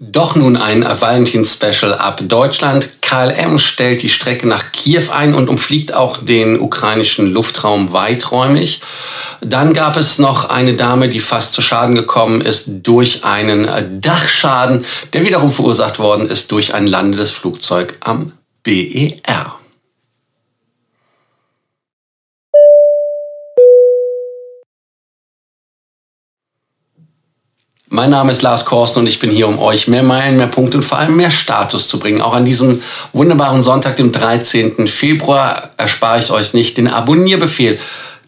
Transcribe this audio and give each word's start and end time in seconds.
Doch 0.00 0.34
nun 0.34 0.56
ein 0.56 0.82
Valentin-Special 0.82 1.94
ab 1.94 2.20
Deutschland. 2.24 3.00
KLM 3.00 3.60
stellt 3.60 4.02
die 4.02 4.08
Strecke 4.08 4.48
nach 4.48 4.72
Kiew 4.72 5.10
ein 5.12 5.34
und 5.34 5.48
umfliegt 5.48 5.94
auch 5.94 6.18
den 6.18 6.58
ukrainischen 6.58 7.32
Luftraum 7.32 7.92
weiträumig. 7.92 8.80
Dann 9.40 9.72
gab 9.72 9.96
es 9.96 10.18
noch 10.18 10.50
eine 10.50 10.72
Dame, 10.72 11.08
die 11.08 11.20
fast 11.20 11.52
zu 11.52 11.62
Schaden 11.62 11.94
gekommen 11.94 12.40
ist 12.40 12.64
durch 12.82 13.24
einen 13.24 14.00
Dachschaden, 14.00 14.84
der 15.12 15.24
wiederum 15.24 15.52
verursacht 15.52 16.00
worden 16.00 16.28
ist 16.28 16.50
durch 16.50 16.74
ein 16.74 16.88
landendes 16.88 17.30
Flugzeug 17.30 17.96
am 18.00 18.32
BER. 18.64 19.54
Mein 27.94 28.10
Name 28.10 28.32
ist 28.32 28.42
Lars 28.42 28.64
Korsten 28.64 29.02
und 29.02 29.06
ich 29.06 29.20
bin 29.20 29.30
hier, 29.30 29.46
um 29.46 29.60
euch 29.60 29.86
mehr 29.86 30.02
Meilen, 30.02 30.36
mehr 30.36 30.48
Punkte 30.48 30.78
und 30.78 30.82
vor 30.82 30.98
allem 30.98 31.14
mehr 31.14 31.30
Status 31.30 31.86
zu 31.86 32.00
bringen. 32.00 32.22
Auch 32.22 32.34
an 32.34 32.44
diesem 32.44 32.82
wunderbaren 33.12 33.62
Sonntag, 33.62 33.94
dem 33.94 34.10
13. 34.10 34.88
Februar, 34.88 35.70
erspare 35.76 36.18
ich 36.18 36.32
euch 36.32 36.54
nicht 36.54 36.76
den 36.76 36.88
Abonnierbefehl. 36.88 37.78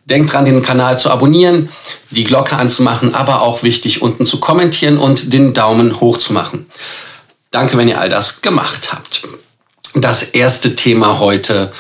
Denkt 0.04 0.32
dran, 0.32 0.44
den 0.44 0.62
Kanal 0.62 1.00
zu 1.00 1.10
abonnieren, 1.10 1.68
die 2.10 2.22
Glocke 2.22 2.54
anzumachen, 2.54 3.16
aber 3.16 3.42
auch 3.42 3.64
wichtig, 3.64 4.02
unten 4.02 4.24
zu 4.24 4.38
kommentieren 4.38 4.98
und 4.98 5.32
den 5.32 5.52
Daumen 5.52 6.00
hoch 6.00 6.18
zu 6.18 6.32
machen. 6.32 6.66
Danke, 7.50 7.76
wenn 7.76 7.88
ihr 7.88 7.98
all 7.98 8.08
das 8.08 8.42
gemacht 8.42 8.92
habt. 8.92 9.22
Das 9.96 10.22
erste 10.22 10.76
Thema 10.76 11.18
heute 11.18 11.72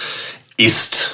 ist 0.56 1.12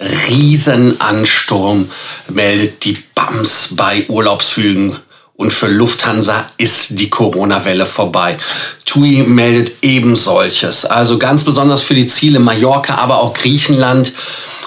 Riesenansturm 0.00 1.92
meldet 2.28 2.84
die 2.86 3.00
BAMS 3.14 3.68
bei 3.76 4.04
Urlaubsflügen 4.08 4.96
und 5.34 5.50
für 5.50 5.66
Lufthansa 5.66 6.50
ist 6.58 6.98
die 6.98 7.10
Corona-Welle 7.10 7.86
vorbei. 7.86 8.36
TUI 8.84 9.22
meldet 9.22 9.72
eben 9.82 10.14
solches. 10.14 10.84
Also 10.84 11.18
ganz 11.18 11.44
besonders 11.44 11.80
für 11.80 11.94
die 11.94 12.06
Ziele 12.06 12.38
Mallorca, 12.38 12.96
aber 12.96 13.20
auch 13.20 13.32
Griechenland 13.32 14.12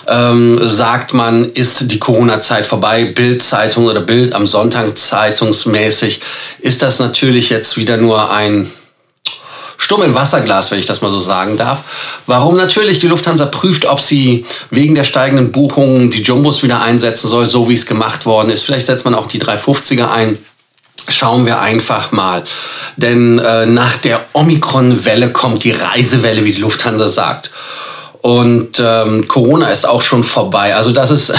ähm, 0.08 0.60
sagt 0.68 1.14
man, 1.14 1.52
ist 1.52 1.92
die 1.92 2.00
Corona-Zeit 2.00 2.66
vorbei. 2.66 3.06
Bild-Zeitung 3.06 3.86
oder 3.86 4.02
Bild 4.02 4.34
am 4.34 4.48
Sonntag 4.48 4.98
zeitungsmäßig 4.98 6.22
ist 6.60 6.82
das 6.82 7.00
natürlich 7.00 7.50
jetzt 7.50 7.78
wieder 7.78 7.98
nur 7.98 8.32
ein 8.32 8.70
Stumm 9.78 10.04
im 10.04 10.16
Wasserglas, 10.16 10.72
wenn 10.72 10.80
ich 10.80 10.86
das 10.86 11.02
mal 11.02 11.12
so 11.12 11.20
sagen 11.20 11.58
darf. 11.58 12.22
Warum 12.26 12.56
natürlich 12.56 13.00
die 13.00 13.08
Lufthansa 13.08 13.46
prüft, 13.46 13.86
ob 13.86 14.00
sie 14.00 14.46
wegen 14.72 14.96
der 14.96 15.04
steigenden 15.04 15.52
Buchungen 15.52 16.10
die 16.10 16.24
Jumbos 16.24 16.64
wieder 16.64 16.82
einsetzen 16.82 17.28
soll, 17.28 17.46
so 17.46 17.70
wie 17.70 17.74
es 17.74 17.86
gemacht 17.86 18.26
worden 18.26 18.50
ist. 18.50 18.64
Vielleicht 18.64 18.88
setzt 18.88 19.06
man 19.06 19.14
auch 19.14 19.28
die 19.28 19.42
350er 19.42 20.10
ein 20.10 20.38
schauen 21.08 21.46
wir 21.46 21.60
einfach 21.60 22.12
mal. 22.12 22.44
Denn 22.98 23.40
äh, 23.40 23.66
nach 23.66 23.98
der 23.98 24.26
Omikron-Welle 24.34 25.32
kommt 25.32 25.64
die 25.64 25.72
Reisewelle, 25.72 26.46
wie 26.46 26.52
die 26.52 26.62
Lufthansa 26.62 27.08
sagt. 27.08 27.52
Und 28.22 28.82
ähm, 28.84 29.28
Corona 29.28 29.68
ist 29.68 29.88
auch 29.88 30.02
schon 30.02 30.24
vorbei. 30.24 30.76
Also 30.76 30.92
das 30.92 31.12
ist 31.12 31.32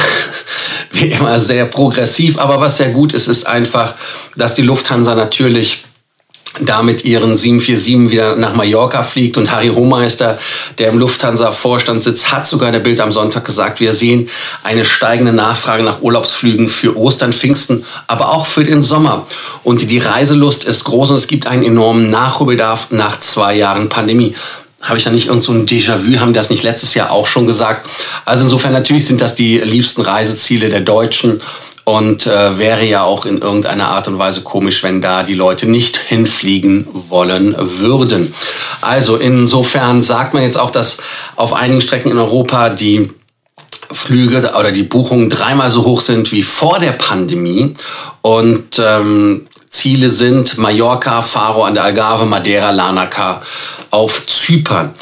wie 0.93 1.11
immer 1.11 1.41
sehr 1.41 1.65
progressiv. 1.65 2.39
Aber 2.39 2.61
was 2.61 2.77
sehr 2.77 2.91
gut 2.91 3.13
ist, 3.13 3.27
ist 3.27 3.47
einfach, 3.47 3.95
dass 4.37 4.55
die 4.55 4.63
Lufthansa 4.63 5.17
natürlich 5.17 5.86
da 6.61 6.83
mit 6.83 7.05
ihren 7.05 7.37
747 7.37 8.11
wieder 8.11 8.37
nach 8.37 8.55
Mallorca 8.55 9.03
fliegt. 9.03 9.37
Und 9.37 9.51
Harry 9.51 9.69
Hohmeister, 9.69 10.39
der 10.79 10.89
im 10.89 10.99
Lufthansa-Vorstand 10.99 12.03
sitzt, 12.03 12.33
hat 12.33 12.47
sogar 12.47 12.73
der 12.73 12.81
Bild 12.81 13.01
am 13.01 13.13
Sonntag 13.13 13.45
gesagt, 13.45 13.81
wir 13.81 13.93
sehen 13.93 14.29
eine 14.63 14.85
steigende 14.85 15.33
Nachfrage 15.33 15.83
nach 15.83 16.03
Urlaubsflügen 16.03 16.69
für 16.69 16.97
Ostern, 16.97 17.33
Pfingsten, 17.33 17.85
aber 18.07 18.31
auch 18.31 18.47
für 18.47 18.65
den 18.65 18.83
Sommer. 18.83 19.27
Und 19.63 19.91
die 19.91 19.99
Reiselust 19.99 20.65
ist 20.65 20.85
groß 20.85 21.11
und 21.11 21.17
es 21.17 21.27
gibt 21.27 21.47
einen 21.47 21.63
enormen 21.63 22.11
Nachholbedarf 22.11 22.89
nach 22.91 23.21
zwei 23.21 23.55
Jahren 23.55 23.89
Pandemie 23.89 24.35
habe 24.83 24.99
ich 24.99 25.05
da 25.05 25.11
nicht 25.11 25.27
irgend 25.27 25.43
so 25.43 25.53
Déjà-vu, 25.53 26.21
haben 26.21 26.35
das 26.35 26.51
nicht 26.51 26.63
letztes 26.63 26.95
Jahr 26.95 27.11
auch 27.11 27.27
schon 27.27 27.47
gesagt. 27.47 27.89
Also 28.25 28.45
insofern 28.45 28.73
natürlich 28.73 29.07
sind 29.07 29.21
das 29.21 29.35
die 29.35 29.59
liebsten 29.59 30.03
Reiseziele 30.03 30.69
der 30.69 30.81
Deutschen 30.81 31.41
und 31.87 32.27
äh, 32.27 32.59
wäre 32.59 32.85
ja 32.85 33.05
auch 33.05 33.27
in 33.27 33.39
irgendeiner 33.39 33.91
Art 33.91 34.09
und 34.09 34.19
Weise 34.19 34.41
komisch, 34.41 34.83
wenn 34.83 35.01
da 35.01 35.23
die 35.23 35.35
Leute 35.35 35.71
nicht 35.71 35.97
hinfliegen 35.97 36.89
wollen 36.93 37.55
würden. 37.57 38.35
Also 38.81 39.17
insofern 39.17 40.03
sagt 40.03 40.35
man 40.35 40.43
jetzt 40.43 40.59
auch, 40.59 40.73
dass 40.73 40.99
auf 41.37 41.53
einigen 41.53 41.81
Strecken 41.81 42.11
in 42.11 42.19
Europa 42.19 42.71
die 42.71 43.09
Flüge 43.93 44.53
oder 44.59 44.73
die 44.73 44.83
Buchungen 44.83 45.31
dreimal 45.31 45.71
so 45.71 45.85
hoch 45.85 46.01
sind 46.01 46.33
wie 46.33 46.43
vor 46.43 46.81
der 46.81 46.91
Pandemie. 46.91 47.73
Und 48.21 48.83
ähm, 48.85 49.46
Ziele 49.71 50.11
sind 50.11 50.59
Mallorca, 50.59 51.23
Faro 51.23 51.65
an 51.65 51.75
der 51.75 51.85
Algarve, 51.85 52.25
Madeira, 52.25 52.71
Larnaca 52.71 53.43
auf 53.91 54.27
Zypern. 54.27 54.93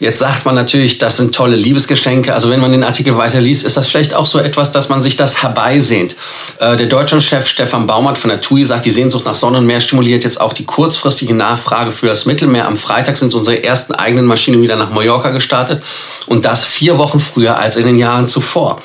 Jetzt 0.00 0.18
sagt 0.18 0.44
man 0.44 0.54
natürlich, 0.54 0.98
das 0.98 1.16
sind 1.16 1.34
tolle 1.34 1.56
Liebesgeschenke. 1.56 2.34
Also 2.34 2.50
wenn 2.50 2.60
man 2.60 2.72
den 2.72 2.82
Artikel 2.82 3.16
weiterliest, 3.16 3.64
ist 3.64 3.76
das 3.76 3.88
vielleicht 3.88 4.12
auch 4.12 4.26
so 4.26 4.38
etwas, 4.38 4.72
dass 4.72 4.88
man 4.88 5.00
sich 5.00 5.16
das 5.16 5.42
herbeisehnt. 5.42 6.16
Äh, 6.58 6.76
der 6.76 6.86
Deutschlandchef 6.86 7.46
Stefan 7.46 7.86
Baumert 7.86 8.18
von 8.18 8.30
der 8.30 8.40
TUI 8.40 8.64
sagt, 8.64 8.86
die 8.86 8.90
Sehnsucht 8.90 9.24
nach 9.24 9.34
Sonne 9.34 9.58
und 9.58 9.66
Meer 9.66 9.80
stimuliert 9.80 10.24
jetzt 10.24 10.40
auch 10.40 10.52
die 10.52 10.64
kurzfristige 10.64 11.34
Nachfrage 11.34 11.90
für 11.90 12.06
das 12.06 12.26
Mittelmeer. 12.26 12.66
Am 12.66 12.76
Freitag 12.76 13.16
sind 13.16 13.34
unsere 13.34 13.62
ersten 13.62 13.94
eigenen 13.94 14.26
Maschinen 14.26 14.62
wieder 14.62 14.76
nach 14.76 14.90
Mallorca 14.90 15.30
gestartet 15.30 15.82
und 16.26 16.44
das 16.44 16.64
vier 16.64 16.98
Wochen 16.98 17.20
früher 17.20 17.58
als 17.58 17.76
in 17.76 17.86
den 17.86 17.98
Jahren 17.98 18.26
zuvor. 18.26 18.80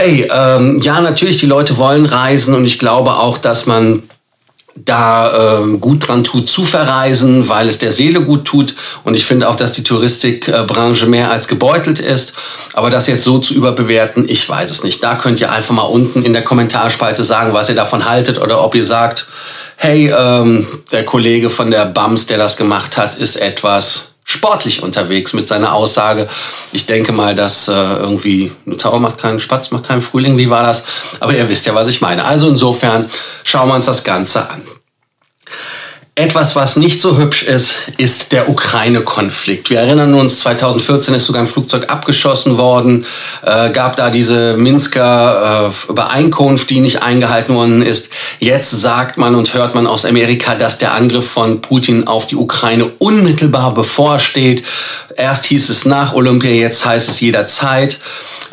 Hey, 0.00 0.28
ähm, 0.32 0.80
ja, 0.80 1.00
natürlich, 1.00 1.38
die 1.38 1.46
Leute 1.46 1.76
wollen 1.76 2.06
reisen 2.06 2.54
und 2.54 2.64
ich 2.64 2.78
glaube 2.78 3.16
auch, 3.16 3.36
dass 3.36 3.66
man 3.66 4.04
da 4.76 5.58
ähm, 5.58 5.80
gut 5.80 6.06
dran 6.06 6.22
tut 6.22 6.48
zu 6.48 6.62
verreisen, 6.62 7.48
weil 7.48 7.66
es 7.66 7.78
der 7.78 7.90
Seele 7.90 8.22
gut 8.22 8.44
tut. 8.44 8.76
Und 9.02 9.16
ich 9.16 9.26
finde 9.26 9.48
auch, 9.48 9.56
dass 9.56 9.72
die 9.72 9.82
Touristikbranche 9.82 11.06
mehr 11.06 11.32
als 11.32 11.48
gebeutelt 11.48 11.98
ist. 11.98 12.34
Aber 12.74 12.90
das 12.90 13.08
jetzt 13.08 13.24
so 13.24 13.40
zu 13.40 13.54
überbewerten, 13.54 14.28
ich 14.28 14.48
weiß 14.48 14.70
es 14.70 14.84
nicht. 14.84 15.02
Da 15.02 15.16
könnt 15.16 15.40
ihr 15.40 15.50
einfach 15.50 15.74
mal 15.74 15.82
unten 15.82 16.22
in 16.22 16.32
der 16.32 16.44
Kommentarspalte 16.44 17.24
sagen, 17.24 17.52
was 17.52 17.68
ihr 17.68 17.74
davon 17.74 18.08
haltet 18.08 18.40
oder 18.40 18.62
ob 18.62 18.76
ihr 18.76 18.84
sagt, 18.84 19.26
hey, 19.74 20.14
ähm, 20.16 20.64
der 20.92 21.04
Kollege 21.06 21.50
von 21.50 21.72
der 21.72 21.86
BAMS, 21.86 22.26
der 22.26 22.38
das 22.38 22.56
gemacht 22.56 22.96
hat, 22.98 23.16
ist 23.16 23.34
etwas 23.34 24.07
sportlich 24.28 24.82
unterwegs 24.82 25.32
mit 25.32 25.48
seiner 25.48 25.72
Aussage. 25.72 26.28
Ich 26.72 26.84
denke 26.84 27.12
mal, 27.12 27.34
dass 27.34 27.66
äh, 27.66 27.72
irgendwie 27.72 28.52
eine 28.66 28.76
Taube 28.76 29.00
macht 29.00 29.16
keinen 29.16 29.40
Spatz, 29.40 29.70
macht 29.70 29.88
keinen 29.88 30.02
Frühling. 30.02 30.36
Wie 30.36 30.50
war 30.50 30.62
das? 30.62 30.84
Aber 31.18 31.34
ihr 31.34 31.48
wisst 31.48 31.64
ja, 31.64 31.74
was 31.74 31.88
ich 31.88 32.02
meine. 32.02 32.24
Also 32.26 32.46
insofern 32.46 33.08
schauen 33.42 33.68
wir 33.68 33.74
uns 33.74 33.86
das 33.86 34.04
Ganze 34.04 34.48
an. 34.50 34.62
Etwas, 36.18 36.56
was 36.56 36.74
nicht 36.74 37.00
so 37.00 37.16
hübsch 37.16 37.44
ist, 37.44 37.76
ist 37.96 38.32
der 38.32 38.48
Ukraine-Konflikt. 38.48 39.70
Wir 39.70 39.78
erinnern 39.78 40.14
uns, 40.14 40.40
2014 40.40 41.14
ist 41.14 41.26
sogar 41.26 41.42
ein 41.42 41.46
Flugzeug 41.46 41.92
abgeschossen 41.92 42.58
worden, 42.58 43.06
äh, 43.46 43.70
gab 43.70 43.94
da 43.94 44.10
diese 44.10 44.56
Minsker 44.56 45.70
äh, 45.70 45.92
Übereinkunft, 45.92 46.70
die 46.70 46.80
nicht 46.80 47.04
eingehalten 47.04 47.54
worden 47.54 47.82
ist. 47.82 48.08
Jetzt 48.40 48.72
sagt 48.72 49.16
man 49.16 49.36
und 49.36 49.54
hört 49.54 49.76
man 49.76 49.86
aus 49.86 50.04
Amerika, 50.04 50.56
dass 50.56 50.78
der 50.78 50.92
Angriff 50.92 51.30
von 51.30 51.60
Putin 51.60 52.08
auf 52.08 52.26
die 52.26 52.34
Ukraine 52.34 52.90
unmittelbar 52.98 53.72
bevorsteht. 53.72 54.64
Erst 55.16 55.44
hieß 55.46 55.68
es 55.68 55.84
nach 55.84 56.14
Olympia, 56.14 56.50
jetzt 56.50 56.84
heißt 56.84 57.08
es 57.08 57.20
jederzeit. 57.20 58.00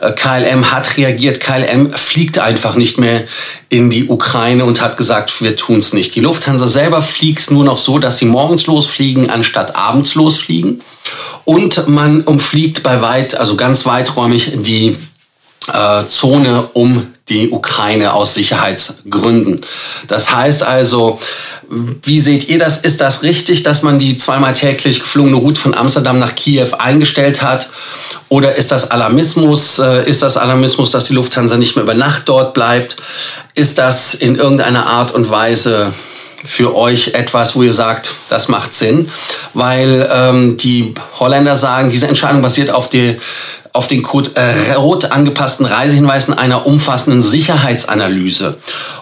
Äh, 0.02 0.12
KLM 0.12 0.72
hat 0.72 0.98
reagiert. 0.98 1.40
KLM 1.40 1.92
fliegt 1.94 2.40
einfach 2.40 2.76
nicht 2.76 2.98
mehr 2.98 3.24
in 3.70 3.90
die 3.90 4.08
Ukraine 4.08 4.66
und 4.66 4.82
hat 4.82 4.98
gesagt, 4.98 5.42
wir 5.42 5.56
tun 5.56 5.80
es 5.80 5.94
nicht. 5.94 6.16
Die 6.16 6.22
Lufthansa 6.22 6.68
selber 6.68 7.02
fliegt 7.02 7.52
nur 7.56 7.64
noch 7.64 7.78
so, 7.78 8.00
dass 8.00 8.18
sie 8.18 8.26
morgens 8.26 8.68
losfliegen, 8.68 9.30
anstatt 9.30 9.76
abends 9.76 10.14
losfliegen. 10.16 10.82
Und 11.46 11.88
man 11.88 12.22
umfliegt 12.22 12.84
bei 12.84 13.02
weit, 13.02 13.36
also 13.36 13.56
ganz 13.56 13.86
weiträumig 13.86 14.52
die 14.56 14.98
äh, 15.72 16.04
Zone 16.10 16.70
um 16.74 17.08
die 17.30 17.50
Ukraine 17.50 18.14
aus 18.14 18.36
Sicherheitsgründen. 18.36 19.62
Das 20.08 20.36
heißt 20.36 20.62
also, 20.62 21.18
wie 22.04 22.20
seht 22.20 22.50
ihr 22.50 22.60
das? 22.60 22.78
Ist 22.78 23.02
das 23.02 23.24
richtig, 23.24 23.64
dass 23.64 23.82
man 23.82 23.98
die 23.98 24.18
zweimal 24.18 24.54
täglich 24.54 25.00
geflogene 25.00 25.38
Route 25.38 25.60
von 25.60 25.74
Amsterdam 25.74 26.20
nach 26.20 26.36
Kiew 26.36 26.76
eingestellt 26.78 27.42
hat? 27.42 27.70
Oder 28.30 28.56
ist 28.56 28.72
das 28.72 28.92
Alarmismus? 28.92 29.80
Äh, 29.80 30.08
ist 30.10 30.22
das 30.22 30.38
Alarmismus, 30.38 30.92
dass 30.92 31.06
die 31.06 31.14
Lufthansa 31.14 31.58
nicht 31.58 31.76
mehr 31.76 31.84
über 31.84 31.96
Nacht 31.96 32.24
dort 32.26 32.54
bleibt? 32.54 32.98
Ist 33.56 33.78
das 33.78 34.14
in 34.14 34.36
irgendeiner 34.36 34.86
Art 34.86 35.12
und 35.12 35.30
Weise 35.30 35.94
für 36.46 36.76
euch 36.76 37.10
etwas, 37.10 37.56
wo 37.56 37.64
ihr 37.64 37.74
sagt, 37.74 38.14
das 38.30 38.48
macht 38.48 38.74
Sinn? 38.74 39.10
Weil 39.54 40.10
ähm, 40.12 40.58
die 40.58 40.94
Holländer 41.20 41.56
sagen, 41.56 41.90
diese 41.90 42.08
Entscheidung 42.08 42.42
basiert 42.42 42.70
auf 42.70 42.90
die 42.90 43.18
auf 43.76 43.88
den 43.88 44.04
Code 44.04 44.32
äh, 44.36 44.74
rot 44.76 45.12
angepassten 45.12 45.66
Reisehinweisen 45.66 46.34
einer 46.34 46.66
umfassenden 46.66 47.22
Sicherheitsanalyse. 47.22 48.56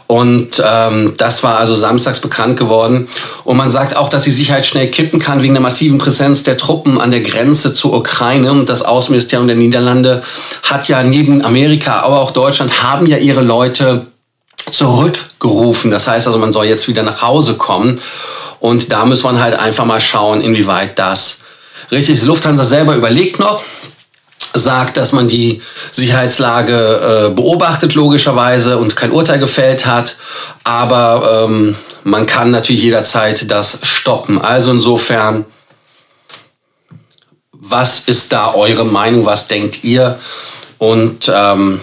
Und 0.07 0.61
ähm, 0.67 1.13
das 1.15 1.43
war 1.43 1.59
also 1.59 1.75
samstags 1.75 2.19
bekannt 2.19 2.57
geworden. 2.57 3.07
Und 3.43 3.55
man 3.55 3.69
sagt 3.69 3.95
auch, 3.95 4.09
dass 4.09 4.23
die 4.23 4.31
Sicherheit 4.31 4.65
schnell 4.65 4.89
kippen 4.89 5.19
kann 5.19 5.43
wegen 5.43 5.53
der 5.53 5.61
massiven 5.61 5.99
Präsenz 5.99 6.41
der 6.41 6.57
Truppen 6.57 6.99
an 6.99 7.11
der 7.11 7.21
Grenze 7.21 7.75
zur 7.75 7.93
Ukraine. 7.93 8.51
Und 8.51 8.67
das 8.67 8.81
Außenministerium 8.81 9.47
der 9.47 9.57
Niederlande 9.57 10.23
hat 10.63 10.87
ja 10.87 11.03
neben 11.03 11.45
Amerika, 11.45 12.01
aber 12.01 12.19
auch 12.19 12.31
Deutschland, 12.31 12.83
haben 12.83 13.05
ja 13.05 13.17
ihre 13.17 13.41
Leute 13.41 14.07
zurückgerufen. 14.71 15.91
Das 15.91 16.07
heißt 16.07 16.27
also, 16.27 16.39
man 16.39 16.53
soll 16.53 16.65
jetzt 16.65 16.87
wieder 16.87 17.03
nach 17.03 17.21
Hause 17.21 17.55
kommen. 17.55 17.99
Und 18.59 18.91
da 18.91 19.05
muss 19.05 19.23
man 19.23 19.41
halt 19.41 19.59
einfach 19.59 19.85
mal 19.85 19.99
schauen, 19.99 20.41
inwieweit 20.41 20.97
das 20.97 21.39
richtig 21.91 22.15
ist. 22.19 22.25
Lufthansa 22.25 22.63
selber 22.63 22.95
überlegt 22.95 23.39
noch, 23.39 23.61
sagt, 24.53 24.97
dass 24.97 25.11
man 25.11 25.27
die 25.27 25.61
Sicherheitslage 25.91 27.27
äh, 27.27 27.29
beobachtet 27.31 27.95
logischerweise 27.95 28.77
und 28.77 28.95
kein 28.95 29.11
Urteil 29.11 29.39
gefällt 29.39 29.85
hat, 29.85 30.15
aber 30.63 31.45
ähm, 31.45 31.75
man 32.03 32.25
kann 32.25 32.51
natürlich 32.51 32.83
jederzeit 32.83 33.49
das 33.49 33.79
stoppen. 33.81 34.39
Also 34.39 34.71
insofern, 34.71 35.45
was 37.51 38.01
ist 38.01 38.31
da 38.31 38.53
eure 38.53 38.85
Meinung? 38.85 39.25
Was 39.25 39.47
denkt 39.47 39.83
ihr? 39.83 40.19
Und 40.77 41.31
ähm, 41.33 41.79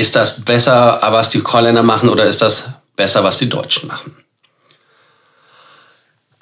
ist 0.00 0.16
das 0.16 0.40
besser, 0.40 0.98
was 1.10 1.28
die 1.28 1.42
Holländer 1.42 1.82
machen 1.82 2.08
oder 2.08 2.24
ist 2.24 2.40
das 2.40 2.70
besser, 2.96 3.22
was 3.22 3.38
die 3.38 3.48
Deutschen 3.48 3.88
machen? 3.88 4.16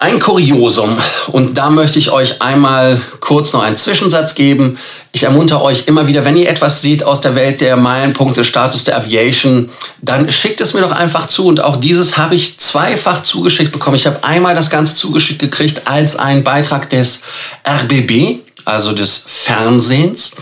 Ein 0.01 0.21
Kuriosum, 0.21 0.97
und 1.33 1.59
da 1.59 1.71
möchte 1.71 1.99
ich 1.99 2.13
euch 2.13 2.41
einmal 2.41 3.01
kurz 3.19 3.53
noch 3.53 3.65
einen 3.65 3.77
Zwischensatz 3.77 4.37
geben. 4.37 4.79
Ich 5.11 5.25
ermuntere 5.25 5.61
euch 5.61 5.89
immer 5.89 6.07
wieder, 6.07 6.25
wenn 6.25 6.37
ihr 6.37 6.49
etwas 6.49 6.83
seht 6.83 7.03
aus 7.03 7.21
der 7.21 7.35
Welt 7.35 7.61
der 7.61 7.77
Meilenpunkte, 7.77 8.45
Status 8.45 8.85
der 8.85 8.97
Aviation, 8.97 9.71
dann 10.01 10.31
schickt 10.31 10.61
es 10.61 10.73
mir 10.73 10.83
doch 10.83 10.93
einfach 10.93 11.29
zu. 11.29 11.49
Und 11.49 11.61
auch 11.61 11.75
dieses 11.75 12.17
habe 12.17 12.37
ich 12.37 12.59
zweifach 12.59 13.25
zugeschickt 13.25 13.73
bekommen. 13.73 13.97
Ich 13.97 14.07
habe 14.07 14.23
einmal 14.23 14.55
das 14.55 14.71
Ganze 14.71 14.95
zugeschickt 14.95 15.41
gekriegt 15.41 15.89
als 15.89 16.15
ein 16.15 16.45
Beitrag 16.45 16.89
des 16.91 17.23
RBB 17.69 18.39
also 18.69 18.93
des 18.93 19.25
Fernsehens. 19.27 20.33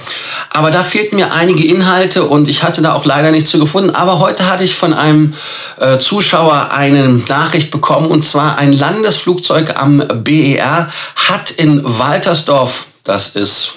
Aber 0.50 0.70
da 0.70 0.82
fehlten 0.82 1.17
mir 1.17 1.32
einige 1.32 1.64
Inhalte 1.67 2.25
und 2.25 2.49
ich 2.49 2.62
hatte 2.62 2.82
da 2.82 2.94
auch 2.94 3.05
leider 3.05 3.31
nichts 3.31 3.50
zu 3.50 3.58
gefunden. 3.58 3.90
Aber 3.90 4.19
heute 4.19 4.50
hatte 4.50 4.64
ich 4.64 4.75
von 4.75 4.93
einem 4.93 5.34
äh, 5.78 5.99
Zuschauer 5.99 6.73
eine 6.73 7.08
Nachricht 7.28 7.70
bekommen 7.70 8.11
und 8.11 8.25
zwar 8.25 8.58
ein 8.58 8.73
Landesflugzeug 8.73 9.81
am 9.81 9.99
BER 10.25 10.90
hat 11.14 11.50
in 11.50 11.81
Waltersdorf, 11.84 12.87
das 13.05 13.31
ist 13.31 13.73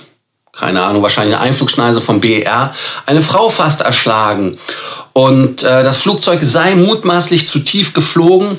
keine 0.51 0.84
Ahnung, 0.84 1.01
wahrscheinlich 1.04 1.36
eine 1.36 1.44
Einflugschneise 1.46 2.01
vom 2.01 2.19
BER, 2.19 2.74
eine 3.06 3.22
Frau 3.22 3.50
fast 3.50 3.80
erschlagen. 3.80 4.57
Und 5.13 5.63
äh, 5.63 5.84
das 5.84 6.01
Flugzeug 6.01 6.40
sei 6.44 6.75
mutmaßlich 6.75 7.48
zu 7.48 7.60
tief 7.60 7.94
geflogen 7.94 8.57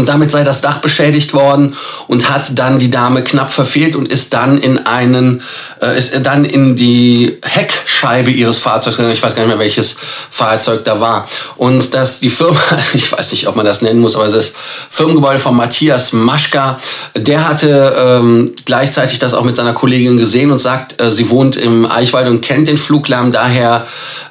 und 0.00 0.08
damit 0.08 0.30
sei 0.30 0.44
das 0.44 0.62
Dach 0.62 0.78
beschädigt 0.78 1.34
worden 1.34 1.76
und 2.06 2.30
hat 2.30 2.58
dann 2.58 2.78
die 2.78 2.90
Dame 2.90 3.22
knapp 3.22 3.50
verfehlt 3.50 3.94
und 3.94 4.10
ist 4.10 4.32
dann 4.32 4.58
in 4.58 4.78
einen, 4.86 5.42
äh, 5.82 5.98
ist 5.98 6.18
dann 6.22 6.46
in 6.46 6.74
die 6.74 7.36
Heckscheibe 7.42 8.30
ihres 8.30 8.58
Fahrzeugs 8.58 8.96
gegangen. 8.96 9.12
Ich 9.12 9.22
weiß 9.22 9.34
gar 9.34 9.42
nicht 9.42 9.50
mehr, 9.50 9.58
welches 9.58 9.96
Fahrzeug 10.30 10.84
da 10.84 11.00
war. 11.00 11.28
Und 11.56 11.92
dass 11.92 12.20
die 12.20 12.30
Firma, 12.30 12.58
ich 12.94 13.12
weiß 13.12 13.30
nicht, 13.32 13.46
ob 13.46 13.56
man 13.56 13.66
das 13.66 13.82
nennen 13.82 14.00
muss, 14.00 14.16
aber 14.16 14.26
das 14.28 14.54
Firmengebäude 14.88 15.38
von 15.38 15.54
Matthias 15.54 16.14
Maschka, 16.14 16.78
der 17.14 17.46
hatte 17.46 17.94
ähm, 17.98 18.54
gleichzeitig 18.64 19.18
das 19.18 19.34
auch 19.34 19.44
mit 19.44 19.56
seiner 19.56 19.74
Kollegin 19.74 20.16
gesehen 20.16 20.50
und 20.50 20.58
sagt, 20.58 21.00
äh, 21.00 21.12
sie 21.12 21.28
wohnt 21.28 21.56
im 21.56 21.84
Eichwald 21.84 22.26
und 22.26 22.40
kennt 22.40 22.68
den 22.68 22.78
Fluglärm. 22.78 23.32
Daher 23.32 23.86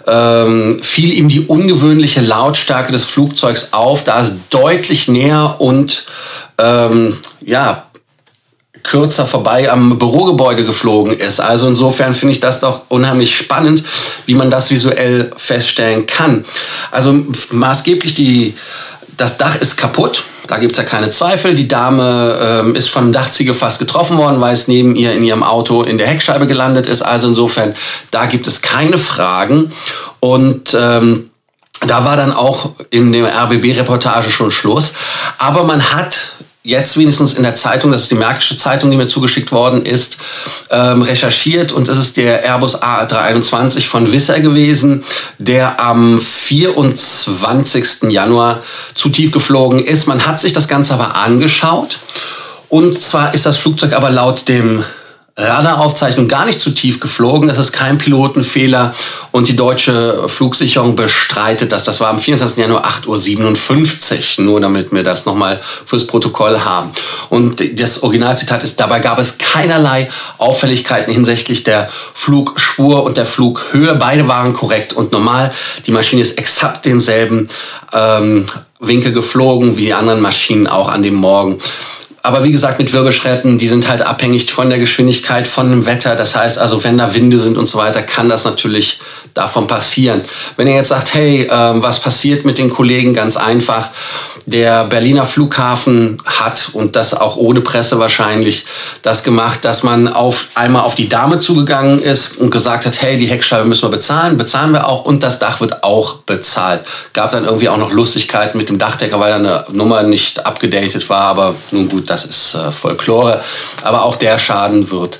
ähm, 0.07 0.79
fiel 0.81 1.13
ihm 1.13 1.29
die 1.29 1.41
ungewöhnliche 1.41 2.21
Lautstärke 2.21 2.91
des 2.91 3.03
Flugzeugs 3.03 3.69
auf, 3.71 4.03
da 4.03 4.21
es 4.21 4.31
deutlich 4.49 5.07
näher 5.07 5.57
und 5.59 6.05
ähm, 6.57 7.17
ja, 7.45 7.85
kürzer 8.83 9.25
vorbei 9.25 9.71
am 9.71 9.99
Bürogebäude 9.99 10.65
geflogen 10.65 11.17
ist. 11.17 11.39
Also 11.39 11.67
insofern 11.67 12.13
finde 12.13 12.33
ich 12.33 12.39
das 12.39 12.59
doch 12.59 12.83
unheimlich 12.89 13.35
spannend, 13.35 13.83
wie 14.25 14.33
man 14.33 14.49
das 14.49 14.71
visuell 14.71 15.31
feststellen 15.37 16.05
kann. 16.05 16.45
Also 16.91 17.13
maßgeblich 17.51 18.13
die, 18.13 18.55
das 19.17 19.37
Dach 19.37 19.55
ist 19.55 19.77
kaputt. 19.77 20.23
Da 20.47 20.57
gibt 20.57 20.71
es 20.71 20.79
ja 20.79 20.83
keine 20.83 21.11
Zweifel. 21.11 21.53
Die 21.53 21.67
Dame 21.67 22.39
ähm, 22.41 22.75
ist 22.75 22.89
von 22.89 23.13
Dachziegel 23.13 23.53
fast 23.53 23.77
getroffen 23.77 24.17
worden, 24.17 24.41
weil 24.41 24.53
es 24.53 24.67
neben 24.67 24.95
ihr 24.95 25.13
in 25.13 25.23
ihrem 25.23 25.43
Auto 25.43 25.83
in 25.83 25.99
der 25.99 26.07
Heckscheibe 26.07 26.47
gelandet 26.47 26.87
ist. 26.87 27.03
Also 27.03 27.27
insofern, 27.27 27.75
da 28.09 28.25
gibt 28.25 28.47
es 28.47 28.63
keine 28.63 28.97
Fragen. 28.97 29.71
Und 30.19 30.75
ähm, 30.79 31.28
da 31.87 32.03
war 32.05 32.17
dann 32.17 32.33
auch 32.33 32.71
in 32.89 33.11
der 33.11 33.33
RBB-Reportage 33.43 34.29
schon 34.29 34.51
Schluss. 34.51 34.93
Aber 35.37 35.63
man 35.63 35.81
hat 35.93 36.33
jetzt 36.63 36.97
wenigstens 36.97 37.33
in 37.33 37.43
der 37.43 37.55
Zeitung, 37.55 37.91
das 37.91 38.03
ist 38.03 38.11
die 38.11 38.15
Märkische 38.15 38.57
Zeitung, 38.57 38.91
die 38.91 38.97
mir 38.97 39.07
zugeschickt 39.07 39.51
worden 39.51 39.85
ist, 39.85 40.17
ähm, 40.69 41.01
recherchiert 41.01 41.71
und 41.71 41.87
es 41.87 41.97
ist 41.97 42.17
der 42.17 42.43
Airbus 42.43 42.81
A321 42.81 43.87
von 43.87 44.11
Wisser 44.11 44.39
gewesen, 44.41 45.03
der 45.37 45.79
am 45.79 46.19
24. 46.19 48.11
Januar 48.11 48.61
zu 48.93 49.09
tief 49.09 49.31
geflogen 49.31 49.79
ist. 49.79 50.07
Man 50.07 50.25
hat 50.25 50.39
sich 50.39 50.51
das 50.51 50.67
Ganze 50.67 50.93
aber 50.93 51.15
angeschaut 51.15 51.99
und 52.67 53.01
zwar 53.01 53.33
ist 53.33 53.45
das 53.45 53.57
Flugzeug 53.57 53.93
aber 53.93 54.09
laut 54.09 54.47
dem 54.49 54.83
Radaraufzeichnung 55.39 56.27
gar 56.27 56.45
nicht 56.45 56.59
zu 56.59 56.71
tief 56.71 56.99
geflogen. 56.99 57.47
Das 57.47 57.57
ist 57.57 57.71
kein 57.71 57.97
Pilotenfehler 57.97 58.93
und 59.31 59.47
die 59.47 59.55
deutsche 59.55 60.27
Flugsicherung 60.27 60.95
bestreitet 60.95 61.71
das. 61.71 61.85
Das 61.85 62.01
war 62.01 62.09
am 62.09 62.19
24. 62.19 62.57
Januar 62.57 62.85
8.57 62.85 64.39
Uhr, 64.39 64.45
nur 64.45 64.59
damit 64.59 64.91
wir 64.91 65.03
das 65.03 65.25
nochmal 65.25 65.61
fürs 65.85 66.05
Protokoll 66.05 66.59
haben. 66.59 66.91
Und 67.29 67.79
das 67.79 68.03
Originalzitat 68.03 68.63
ist, 68.63 68.79
dabei 68.79 68.99
gab 68.99 69.17
es 69.17 69.37
keinerlei 69.37 70.09
Auffälligkeiten 70.37 71.13
hinsichtlich 71.13 71.63
der 71.63 71.89
Flugspur 72.13 73.03
und 73.03 73.15
der 73.15 73.25
Flughöhe. 73.25 73.95
Beide 73.95 74.27
waren 74.27 74.51
korrekt 74.51 74.91
und 74.91 75.13
normal. 75.13 75.53
Die 75.85 75.91
Maschine 75.91 76.21
ist 76.21 76.37
exakt 76.37 76.85
denselben 76.85 77.47
ähm, 77.93 78.45
Winkel 78.81 79.13
geflogen 79.13 79.77
wie 79.77 79.85
die 79.85 79.93
anderen 79.93 80.21
Maschinen 80.21 80.67
auch 80.67 80.89
an 80.89 81.01
dem 81.01 81.15
Morgen 81.15 81.59
aber 82.21 82.43
wie 82.43 82.51
gesagt, 82.51 82.79
mit 82.79 82.91
Wirbelschretten, 82.91 83.57
die 83.57 83.67
sind 83.67 83.87
halt 83.87 84.01
abhängig 84.01 84.51
von 84.51 84.69
der 84.69 84.79
Geschwindigkeit, 84.79 85.47
von 85.47 85.69
dem 85.69 85.85
Wetter. 85.85 86.15
Das 86.15 86.35
heißt 86.35 86.57
also, 86.57 86.83
wenn 86.83 86.97
da 86.97 87.13
Winde 87.13 87.39
sind 87.39 87.57
und 87.57 87.65
so 87.65 87.77
weiter, 87.77 88.01
kann 88.01 88.27
das 88.27 88.45
natürlich 88.45 88.99
davon 89.33 89.67
passieren. 89.67 90.21
Wenn 90.57 90.67
ihr 90.67 90.75
jetzt 90.75 90.89
sagt, 90.89 91.13
hey, 91.13 91.43
äh, 91.43 91.49
was 91.51 91.99
passiert 91.99 92.45
mit 92.45 92.57
den 92.57 92.69
Kollegen? 92.69 93.13
Ganz 93.13 93.37
einfach. 93.37 93.89
Der 94.45 94.85
Berliner 94.85 95.25
Flughafen 95.25 96.17
hat, 96.25 96.69
und 96.73 96.95
das 96.95 97.13
auch 97.13 97.37
ohne 97.37 97.61
Presse 97.61 97.99
wahrscheinlich, 97.99 98.65
das 99.01 99.23
gemacht, 99.23 99.63
dass 99.63 99.83
man 99.83 100.07
auf 100.07 100.47
einmal 100.55 100.83
auf 100.83 100.95
die 100.95 101.09
Dame 101.09 101.39
zugegangen 101.39 102.01
ist 102.01 102.37
und 102.37 102.49
gesagt 102.49 102.85
hat, 102.85 103.01
hey, 103.01 103.17
die 103.17 103.27
Heckscheibe 103.27 103.65
müssen 103.65 103.83
wir 103.83 103.89
bezahlen, 103.89 104.37
bezahlen 104.37 104.71
wir 104.71 104.87
auch 104.87 105.05
und 105.05 105.23
das 105.23 105.39
Dach 105.39 105.61
wird 105.61 105.83
auch 105.83 106.15
bezahlt. 106.17 106.81
Gab 107.13 107.31
dann 107.31 107.45
irgendwie 107.45 107.69
auch 107.69 107.77
noch 107.77 107.91
Lustigkeiten 107.91 108.57
mit 108.57 108.69
dem 108.69 108.79
Dachdecker, 108.79 109.19
weil 109.19 109.31
da 109.31 109.35
eine 109.37 109.65
Nummer 109.71 110.03
nicht 110.03 110.45
abgedatet 110.45 111.09
war, 111.09 111.21
aber 111.21 111.55
nun 111.71 111.87
gut, 111.87 112.09
das 112.09 112.25
ist 112.25 112.55
äh, 112.55 112.71
Folklore. 112.71 113.41
Aber 113.83 114.03
auch 114.03 114.15
der 114.15 114.37
Schaden 114.39 114.89
wird 114.91 115.19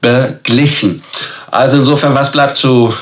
beglichen. 0.00 1.02
Also 1.50 1.78
insofern, 1.78 2.14
was 2.14 2.32
bleibt 2.32 2.56
zu 2.56 2.92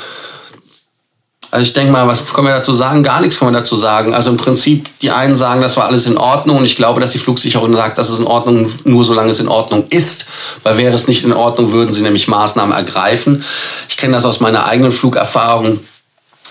also 1.54 1.62
ich 1.62 1.72
denke 1.72 1.92
mal, 1.92 2.08
was 2.08 2.26
können 2.26 2.48
wir 2.48 2.54
dazu 2.54 2.74
sagen? 2.74 3.04
Gar 3.04 3.20
nichts 3.20 3.38
können 3.38 3.52
wir 3.52 3.60
dazu 3.60 3.76
sagen. 3.76 4.12
Also 4.12 4.28
im 4.28 4.36
Prinzip, 4.36 4.88
die 4.98 5.12
einen 5.12 5.36
sagen, 5.36 5.60
das 5.62 5.76
war 5.76 5.86
alles 5.86 6.04
in 6.04 6.18
Ordnung 6.18 6.56
und 6.56 6.64
ich 6.64 6.74
glaube, 6.74 7.00
dass 7.00 7.12
die 7.12 7.20
Flugsicherung 7.20 7.76
sagt, 7.76 7.96
das 7.96 8.10
ist 8.10 8.18
in 8.18 8.26
Ordnung, 8.26 8.68
nur 8.82 9.04
solange 9.04 9.30
es 9.30 9.38
in 9.38 9.46
Ordnung 9.46 9.84
ist. 9.88 10.26
Weil 10.64 10.78
wäre 10.78 10.92
es 10.92 11.06
nicht 11.06 11.22
in 11.22 11.32
Ordnung, 11.32 11.70
würden 11.70 11.92
sie 11.92 12.02
nämlich 12.02 12.26
Maßnahmen 12.26 12.76
ergreifen. 12.76 13.44
Ich 13.88 13.96
kenne 13.96 14.14
das 14.14 14.24
aus 14.24 14.40
meiner 14.40 14.66
eigenen 14.66 14.90
Flugerfahrung. 14.90 15.78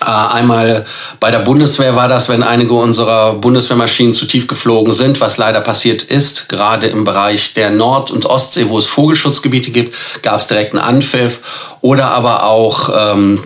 Äh, 0.00 0.06
einmal 0.06 0.86
bei 1.20 1.30
der 1.30 1.40
Bundeswehr 1.40 1.94
war 1.94 2.08
das, 2.08 2.30
wenn 2.30 2.42
einige 2.42 2.72
unserer 2.72 3.34
Bundeswehrmaschinen 3.34 4.14
zu 4.14 4.24
tief 4.24 4.46
geflogen 4.46 4.94
sind, 4.94 5.20
was 5.20 5.36
leider 5.36 5.60
passiert 5.60 6.02
ist, 6.02 6.48
gerade 6.48 6.86
im 6.86 7.04
Bereich 7.04 7.52
der 7.52 7.70
Nord- 7.70 8.10
und 8.10 8.24
Ostsee, 8.24 8.70
wo 8.70 8.78
es 8.78 8.86
Vogelschutzgebiete 8.86 9.70
gibt, 9.70 9.94
gab 10.22 10.40
es 10.40 10.46
direkt 10.46 10.72
einen 10.72 10.82
Anpfiff. 10.82 11.76
Oder 11.82 12.12
aber 12.12 12.44
auch 12.44 12.88
ähm, 12.96 13.38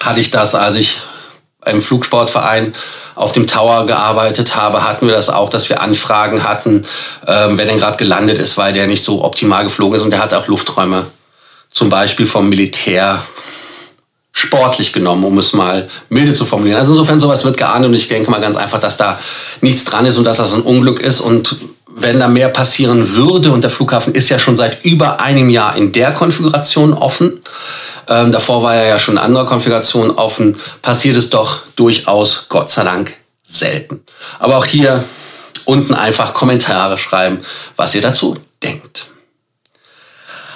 hatte 0.00 0.20
ich 0.20 0.30
das, 0.30 0.54
als 0.54 0.76
ich 0.76 1.00
im 1.66 1.82
Flugsportverein 1.82 2.74
auf 3.14 3.32
dem 3.32 3.46
Tower 3.46 3.84
gearbeitet 3.86 4.54
habe, 4.54 4.84
hatten 4.84 5.06
wir 5.06 5.14
das 5.14 5.28
auch, 5.28 5.50
dass 5.50 5.68
wir 5.68 5.80
Anfragen 5.80 6.44
hatten, 6.44 6.86
ähm, 7.26 7.58
wer 7.58 7.66
denn 7.66 7.78
gerade 7.78 7.96
gelandet 7.96 8.38
ist, 8.38 8.56
weil 8.56 8.72
der 8.72 8.86
nicht 8.86 9.02
so 9.02 9.24
optimal 9.24 9.64
geflogen 9.64 9.96
ist 9.96 10.02
und 10.02 10.10
der 10.10 10.22
hat 10.22 10.32
auch 10.34 10.46
Lufträume 10.46 11.06
zum 11.70 11.88
Beispiel 11.90 12.26
vom 12.26 12.48
Militär 12.48 13.22
sportlich 14.32 14.92
genommen, 14.92 15.24
um 15.24 15.36
es 15.38 15.52
mal 15.52 15.88
milde 16.10 16.32
zu 16.32 16.44
formulieren. 16.44 16.78
Also 16.78 16.92
insofern 16.92 17.18
sowas 17.18 17.44
wird 17.44 17.56
geahndet 17.56 17.88
und 17.88 17.94
ich 17.94 18.06
denke 18.06 18.30
mal 18.30 18.40
ganz 18.40 18.56
einfach, 18.56 18.78
dass 18.78 18.96
da 18.96 19.18
nichts 19.60 19.84
dran 19.84 20.06
ist 20.06 20.16
und 20.16 20.24
dass 20.24 20.36
das 20.36 20.54
ein 20.54 20.62
Unglück 20.62 21.00
ist 21.00 21.20
und 21.20 21.56
wenn 22.00 22.20
da 22.20 22.28
mehr 22.28 22.48
passieren 22.48 23.14
würde 23.14 23.50
und 23.50 23.62
der 23.62 23.70
Flughafen 23.70 24.14
ist 24.14 24.28
ja 24.28 24.38
schon 24.38 24.56
seit 24.56 24.84
über 24.84 25.20
einem 25.20 25.48
Jahr 25.48 25.76
in 25.76 25.92
der 25.92 26.12
Konfiguration 26.12 26.92
offen, 26.92 27.40
ähm, 28.08 28.32
davor 28.32 28.62
war 28.62 28.74
er 28.74 28.88
ja 28.88 28.98
schon 28.98 29.14
in 29.14 29.18
anderer 29.18 29.46
Konfiguration 29.46 30.10
offen. 30.10 30.56
Passiert 30.82 31.16
es 31.16 31.30
doch 31.30 31.60
durchaus, 31.76 32.46
Gott 32.48 32.70
sei 32.70 32.84
Dank, 32.84 33.14
selten. 33.46 34.02
Aber 34.38 34.56
auch 34.56 34.66
hier 34.66 35.04
unten 35.64 35.94
einfach 35.94 36.32
Kommentare 36.32 36.96
schreiben, 36.96 37.40
was 37.76 37.94
ihr 37.94 38.00
dazu 38.00 38.36
denkt. 38.62 39.06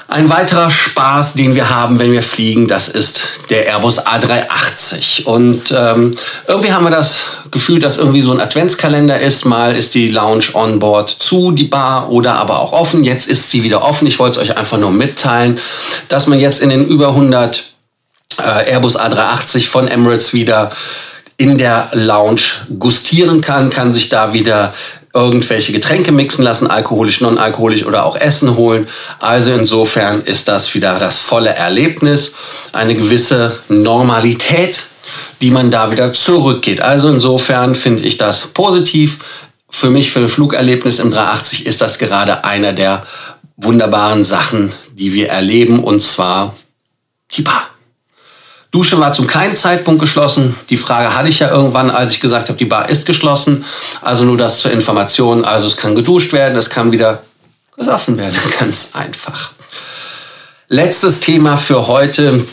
Ein 0.08 0.28
weiterer 0.28 0.70
Spaß, 0.70 1.34
den 1.34 1.54
wir 1.54 1.70
haben, 1.70 1.98
wenn 1.98 2.12
wir 2.12 2.22
fliegen, 2.22 2.68
das 2.68 2.88
ist 2.88 3.28
der 3.48 3.66
Airbus 3.66 3.98
A380. 3.98 5.24
Und 5.24 5.72
ähm, 5.74 6.16
irgendwie 6.46 6.72
haben 6.72 6.84
wir 6.84 6.90
das 6.90 7.28
Gefühl, 7.52 7.78
dass 7.78 7.98
irgendwie 7.98 8.22
so 8.22 8.32
ein 8.32 8.40
Adventskalender 8.40 9.20
ist. 9.20 9.44
Mal 9.44 9.76
ist 9.76 9.94
die 9.94 10.08
Lounge 10.08 10.46
on 10.54 10.80
board 10.80 11.08
zu, 11.08 11.52
die 11.52 11.64
Bar, 11.64 12.10
oder 12.10 12.34
aber 12.34 12.58
auch 12.58 12.72
offen. 12.72 13.04
Jetzt 13.04 13.28
ist 13.28 13.50
sie 13.50 13.62
wieder 13.62 13.84
offen. 13.84 14.08
Ich 14.08 14.18
wollte 14.18 14.40
es 14.40 14.50
euch 14.50 14.58
einfach 14.58 14.78
nur 14.78 14.90
mitteilen, 14.90 15.60
dass 16.08 16.26
man 16.26 16.40
jetzt 16.40 16.60
in 16.60 16.70
den 16.70 16.86
über 16.88 17.08
100 17.08 17.64
äh, 18.38 18.72
Airbus 18.72 18.98
A380 18.98 19.68
von 19.68 19.86
Emirates 19.86 20.32
wieder 20.32 20.70
in 21.36 21.58
der 21.58 21.90
Lounge 21.92 22.42
gustieren 22.78 23.40
kann, 23.40 23.70
kann 23.70 23.92
sich 23.92 24.08
da 24.08 24.32
wieder 24.32 24.72
irgendwelche 25.14 25.72
Getränke 25.72 26.12
mixen 26.12 26.42
lassen, 26.42 26.68
alkoholisch, 26.68 27.20
non-alkoholisch 27.20 27.84
oder 27.84 28.06
auch 28.06 28.16
Essen 28.16 28.56
holen. 28.56 28.86
Also 29.18 29.52
insofern 29.52 30.22
ist 30.22 30.48
das 30.48 30.72
wieder 30.74 30.98
das 30.98 31.18
volle 31.18 31.50
Erlebnis, 31.50 32.32
eine 32.72 32.94
gewisse 32.94 33.58
Normalität, 33.68 34.86
die 35.40 35.50
man 35.50 35.70
da 35.70 35.90
wieder 35.90 36.12
zurückgeht. 36.12 36.80
Also 36.80 37.08
insofern 37.08 37.74
finde 37.74 38.02
ich 38.02 38.16
das 38.16 38.48
positiv. 38.48 39.18
Für 39.70 39.90
mich, 39.90 40.10
für 40.10 40.20
ein 40.20 40.28
Flugerlebnis 40.28 40.98
im 40.98 41.10
380 41.10 41.66
ist 41.66 41.80
das 41.80 41.98
gerade 41.98 42.44
einer 42.44 42.72
der 42.72 43.06
wunderbaren 43.56 44.24
Sachen, 44.24 44.72
die 44.92 45.14
wir 45.14 45.28
erleben 45.28 45.82
und 45.82 46.02
zwar 46.02 46.54
die 47.32 47.42
Bar. 47.42 47.68
Dusche 48.70 48.98
war 48.98 49.12
zum 49.12 49.26
keinen 49.26 49.54
Zeitpunkt 49.54 50.00
geschlossen. 50.00 50.54
Die 50.70 50.78
Frage 50.78 51.14
hatte 51.14 51.28
ich 51.28 51.40
ja 51.40 51.50
irgendwann, 51.50 51.90
als 51.90 52.12
ich 52.12 52.20
gesagt 52.20 52.48
habe, 52.48 52.58
die 52.58 52.64
Bar 52.64 52.88
ist 52.88 53.04
geschlossen. 53.04 53.64
Also 54.00 54.24
nur 54.24 54.38
das 54.38 54.58
zur 54.58 54.70
Information. 54.70 55.44
Also 55.44 55.66
es 55.66 55.76
kann 55.76 55.94
geduscht 55.94 56.32
werden, 56.32 56.56
es 56.56 56.70
kann 56.70 56.90
wieder 56.90 57.22
gesoffen 57.76 58.16
werden. 58.16 58.38
Ganz 58.58 58.92
einfach. 58.94 59.52
Letztes 60.68 61.20
Thema 61.20 61.58
für 61.58 61.86
heute. 61.86 62.46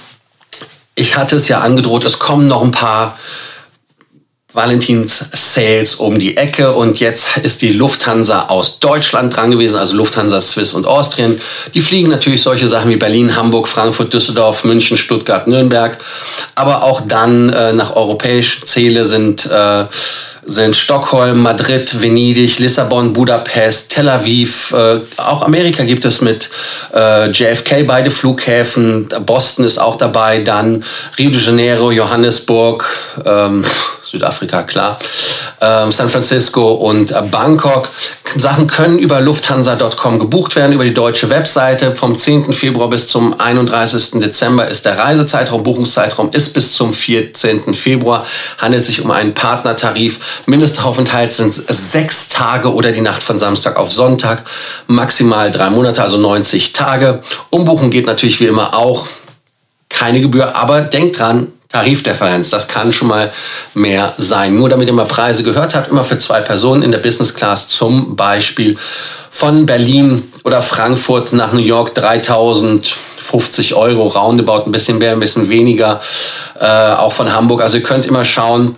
Ich 0.99 1.15
hatte 1.15 1.37
es 1.37 1.47
ja 1.47 1.61
angedroht, 1.61 2.03
es 2.03 2.19
kommen 2.19 2.45
noch 2.45 2.61
ein 2.61 2.71
paar 2.71 3.17
Valentins 4.51 5.23
Sales 5.31 5.95
um 5.95 6.19
die 6.19 6.35
Ecke 6.35 6.73
und 6.73 6.99
jetzt 6.99 7.37
ist 7.37 7.61
die 7.61 7.71
Lufthansa 7.71 8.47
aus 8.47 8.79
Deutschland 8.79 9.33
dran 9.33 9.49
gewesen, 9.49 9.77
also 9.77 9.95
Lufthansa 9.95 10.41
Swiss 10.41 10.73
und 10.73 10.85
Austrian. 10.85 11.39
Die 11.73 11.79
fliegen 11.79 12.09
natürlich 12.09 12.41
solche 12.41 12.67
Sachen 12.67 12.89
wie 12.89 12.97
Berlin, 12.97 13.37
Hamburg, 13.37 13.69
Frankfurt, 13.69 14.13
Düsseldorf, 14.13 14.65
München, 14.65 14.97
Stuttgart, 14.97 15.47
Nürnberg, 15.47 15.97
aber 16.55 16.83
auch 16.83 16.99
dann 16.99 17.47
äh, 17.47 17.71
nach 17.71 17.95
europäischen 17.95 18.65
Ziele 18.65 19.05
sind 19.05 19.45
äh, 19.45 19.85
sind 20.49 20.75
Stockholm, 20.75 21.41
Madrid, 21.41 22.01
Venedig, 22.01 22.59
Lissabon, 22.59 23.13
Budapest, 23.13 23.91
Tel 23.91 24.09
Aviv. 24.09 24.73
Äh, 24.73 25.01
auch 25.17 25.43
Amerika 25.43 25.83
gibt 25.83 26.05
es 26.05 26.21
mit 26.21 26.49
äh, 26.93 27.29
JFK 27.29 27.83
beide 27.85 28.09
Flughäfen. 28.09 29.07
Boston 29.25 29.63
ist 29.65 29.77
auch 29.77 29.95
dabei. 29.95 30.39
Dann 30.39 30.83
Rio 31.17 31.29
de 31.29 31.41
Janeiro, 31.41 31.91
Johannesburg. 31.91 32.89
Ähm, 33.25 33.63
Südafrika, 34.09 34.63
klar, 34.63 34.97
ähm, 35.61 35.91
San 35.91 36.09
Francisco 36.09 36.71
und 36.71 37.11
äh, 37.11 37.21
Bangkok. 37.29 37.89
Sachen 38.37 38.67
können 38.67 38.99
über 38.99 39.21
lufthansa.com 39.21 40.19
gebucht 40.19 40.55
werden, 40.55 40.73
über 40.73 40.83
die 40.83 40.93
deutsche 40.93 41.29
Webseite. 41.29 41.95
Vom 41.95 42.17
10. 42.17 42.53
Februar 42.53 42.89
bis 42.89 43.07
zum 43.07 43.39
31. 43.39 44.19
Dezember 44.19 44.67
ist 44.67 44.85
der 44.85 44.97
Reisezeitraum. 44.97 45.63
Buchungszeitraum 45.63 46.29
ist 46.31 46.53
bis 46.53 46.73
zum 46.73 46.93
14. 46.93 47.73
Februar. 47.73 48.25
Handelt 48.59 48.83
sich 48.83 49.01
um 49.01 49.09
einen 49.11 49.33
Partnertarif. 49.33 50.38
Mindestaufenthalt 50.45 51.33
sind 51.33 51.53
sechs 51.53 52.29
Tage 52.29 52.73
oder 52.73 52.91
die 52.91 53.01
Nacht 53.01 53.23
von 53.23 53.37
Samstag 53.37 53.77
auf 53.77 53.91
Sonntag. 53.91 54.43
Maximal 54.87 55.51
drei 55.51 55.69
Monate, 55.69 56.01
also 56.01 56.17
90 56.17 56.73
Tage. 56.73 57.21
Umbuchen 57.49 57.89
geht 57.89 58.05
natürlich 58.05 58.39
wie 58.39 58.45
immer 58.45 58.75
auch. 58.75 59.07
Keine 59.89 60.21
Gebühr, 60.21 60.55
aber 60.55 60.81
denkt 60.81 61.19
dran, 61.19 61.47
Tarifdifferenz, 61.69 62.49
das 62.49 62.67
kann 62.67 62.91
schon 62.91 63.09
mal 63.09 63.31
mehr 63.75 64.15
sein. 64.17 64.55
Nur 64.55 64.69
damit 64.69 64.87
ihr 64.87 64.93
mal 64.93 65.05
Preise 65.05 65.43
gehört 65.43 65.75
habt, 65.75 65.91
immer 65.91 66.03
für 66.03 66.17
zwei 66.17 66.41
Personen 66.41 66.81
in 66.81 66.91
der 66.91 66.97
Business 66.97 67.35
Class 67.35 67.67
zum 67.67 68.15
Beispiel 68.15 68.75
von 69.29 69.67
Berlin 69.67 70.33
oder 70.43 70.63
Frankfurt 70.63 71.31
nach 71.31 71.53
New 71.53 71.59
York 71.59 71.93
3050 71.93 73.75
Euro, 73.75 74.07
roundabout 74.07 74.65
ein 74.65 74.71
bisschen 74.71 74.97
mehr, 74.97 75.11
ein 75.11 75.19
bisschen 75.19 75.49
weniger, 75.49 75.99
äh, 76.59 76.65
auch 76.65 77.13
von 77.13 77.31
Hamburg. 77.31 77.61
Also 77.61 77.77
ihr 77.77 77.83
könnt 77.83 78.07
immer 78.07 78.25
schauen, 78.25 78.75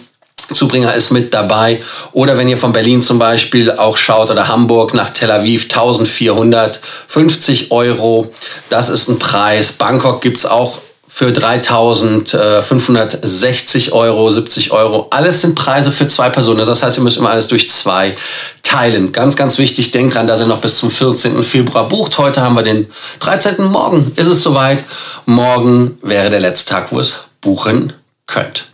Zubringer 0.55 0.93
ist 0.93 1.11
mit 1.11 1.33
dabei. 1.33 1.81
Oder 2.13 2.37
wenn 2.37 2.47
ihr 2.47 2.57
von 2.57 2.71
Berlin 2.71 3.01
zum 3.01 3.19
Beispiel 3.19 3.71
auch 3.71 3.97
schaut 3.97 4.29
oder 4.29 4.47
Hamburg 4.47 4.93
nach 4.93 5.09
Tel 5.09 5.31
Aviv 5.31 5.63
1450 5.63 7.71
Euro. 7.71 8.31
Das 8.69 8.87
ist 8.89 9.09
ein 9.09 9.19
Preis. 9.19 9.73
Bangkok 9.73 10.21
gibt's 10.21 10.45
auch 10.45 10.77
für 11.13 11.27
3.560 11.27 13.91
Euro, 13.91 14.31
70 14.31 14.71
Euro. 14.71 15.07
Alles 15.09 15.41
sind 15.41 15.55
Preise 15.55 15.91
für 15.91 16.07
zwei 16.07 16.29
Personen. 16.29 16.65
Das 16.65 16.81
heißt, 16.81 16.97
ihr 16.97 17.03
müsst 17.03 17.17
immer 17.17 17.31
alles 17.31 17.49
durch 17.49 17.67
zwei 17.69 18.15
teilen. 18.63 19.11
Ganz, 19.11 19.35
ganz 19.35 19.57
wichtig, 19.57 19.91
denkt 19.91 20.15
dran, 20.15 20.27
dass 20.27 20.39
ihr 20.39 20.47
noch 20.47 20.61
bis 20.61 20.77
zum 20.77 20.89
14. 20.89 21.43
Februar 21.43 21.89
bucht. 21.89 22.17
Heute 22.17 22.41
haben 22.41 22.55
wir 22.55 22.63
den 22.63 22.87
13. 23.19 23.61
Morgen. 23.65 24.13
Ist 24.15 24.27
es 24.27 24.41
soweit. 24.41 24.85
Morgen 25.25 25.97
wäre 26.01 26.29
der 26.29 26.39
letzte 26.39 26.71
Tag, 26.73 26.93
wo 26.93 26.99
es 26.99 27.17
buchen 27.41 27.91
könnt. 28.25 28.70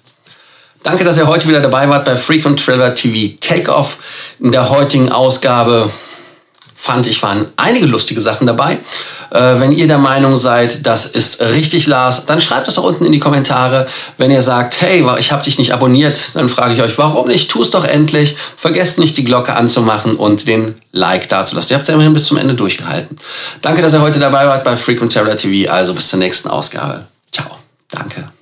Danke, 0.84 1.04
dass 1.04 1.18
ihr 1.18 1.28
heute 1.28 1.48
wieder 1.48 1.60
dabei 1.60 1.90
wart 1.90 2.06
bei 2.06 2.16
Frequent 2.16 2.64
Traveler 2.64 2.94
TV 2.94 3.36
Takeoff. 3.42 3.98
In 4.40 4.52
der 4.52 4.70
heutigen 4.70 5.12
Ausgabe 5.12 5.92
fand 6.76 7.08
ich, 7.08 7.22
waren 7.24 7.48
einige 7.58 7.88
lustige 7.88 8.22
Sachen 8.22 8.48
dabei. 8.48 8.78
Äh, 9.32 9.60
wenn 9.60 9.72
ihr 9.72 9.88
der 9.88 9.98
Meinung 9.98 10.38
seid, 10.38 10.86
das 10.86 11.06
ist 11.06 11.42
richtig, 11.42 11.88
Lars, 11.88 12.26
dann 12.26 12.40
schreibt 12.40 12.68
es 12.68 12.76
doch 12.76 12.84
unten 12.84 13.04
in 13.04 13.12
die 13.12 13.20
Kommentare. 13.20 13.88
Wenn 14.18 14.32
ihr 14.32 14.42
sagt, 14.42 14.80
hey, 14.82 15.06
ich 15.18 15.32
habe 15.32 15.44
dich 15.44 15.58
nicht 15.58 15.74
abonniert, 15.74 16.36
dann 16.36 16.48
frage 16.48 16.74
ich 16.74 16.82
euch, 16.82 16.98
warum 16.98 17.28
nicht? 17.28 17.50
Tu 17.50 17.62
es 17.62 17.72
doch 17.72 17.84
endlich. 17.84 18.38
Vergesst 18.56 19.00
nicht, 19.00 19.18
die 19.18 19.26
Glocke 19.26 19.56
anzumachen 19.56 20.16
und 20.16 20.48
den 20.48 20.76
Like 20.92 21.28
dazulassen. 21.28 21.72
Ihr 21.72 21.76
habt 21.76 21.84
es 21.84 21.90
ja 21.90 21.96
immerhin 21.96 22.14
bis 22.14 22.26
zum 22.26 22.38
Ende 22.38 22.54
durchgehalten. 22.54 23.18
Danke, 23.62 23.82
dass 23.82 23.94
ihr 23.94 24.02
heute 24.02 24.20
dabei 24.20 24.48
wart 24.48 24.64
bei 24.64 24.78
Frequent 24.78 25.12
Terror 25.12 25.36
TV. 25.36 25.70
Also 25.70 25.94
bis 25.94 26.08
zur 26.10 26.20
nächsten 26.20 26.50
Ausgabe. 26.50 27.06
Ciao. 27.32 27.50
Danke. 27.90 28.37